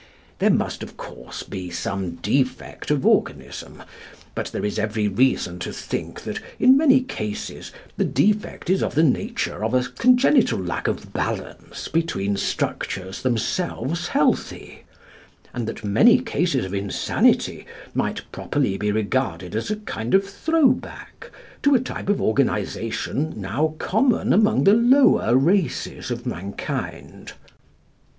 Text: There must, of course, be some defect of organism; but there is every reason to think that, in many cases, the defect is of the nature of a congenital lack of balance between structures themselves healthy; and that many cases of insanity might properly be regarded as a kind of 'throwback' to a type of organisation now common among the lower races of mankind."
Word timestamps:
There 0.39 0.49
must, 0.49 0.81
of 0.81 0.97
course, 0.97 1.43
be 1.43 1.69
some 1.69 2.15
defect 2.23 2.89
of 2.89 3.05
organism; 3.05 3.83
but 4.33 4.47
there 4.47 4.65
is 4.65 4.79
every 4.79 5.07
reason 5.07 5.59
to 5.59 5.71
think 5.71 6.21
that, 6.23 6.39
in 6.57 6.75
many 6.75 7.01
cases, 7.03 7.71
the 7.97 8.03
defect 8.03 8.71
is 8.71 8.81
of 8.81 8.95
the 8.95 9.03
nature 9.03 9.63
of 9.63 9.75
a 9.75 9.83
congenital 9.83 10.57
lack 10.57 10.87
of 10.87 11.13
balance 11.13 11.87
between 11.87 12.35
structures 12.35 13.21
themselves 13.21 14.07
healthy; 14.07 14.85
and 15.53 15.67
that 15.67 15.83
many 15.85 16.17
cases 16.19 16.65
of 16.65 16.73
insanity 16.73 17.67
might 17.93 18.23
properly 18.31 18.79
be 18.79 18.91
regarded 18.91 19.55
as 19.55 19.69
a 19.69 19.75
kind 19.75 20.15
of 20.15 20.25
'throwback' 20.27 21.29
to 21.61 21.75
a 21.75 21.79
type 21.79 22.09
of 22.09 22.19
organisation 22.19 23.39
now 23.39 23.75
common 23.77 24.33
among 24.33 24.63
the 24.63 24.73
lower 24.73 25.35
races 25.37 26.09
of 26.09 26.25
mankind." 26.25 27.33